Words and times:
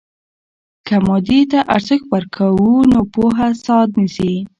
که 0.87 0.95
مادیې 1.07 1.41
ته 1.51 1.59
ارزښت 1.75 2.05
ورکوو، 2.13 2.73
نو 2.91 2.99
پوهه 3.13 3.47
ساه 3.63 3.85
نیسي. 3.95 4.33